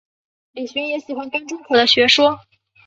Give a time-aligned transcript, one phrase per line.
[0.53, 2.39] 李寻也喜欢甘忠可的学说。